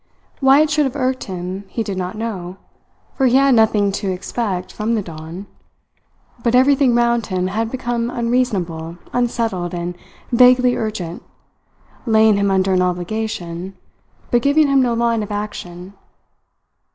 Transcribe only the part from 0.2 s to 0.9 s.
Why it should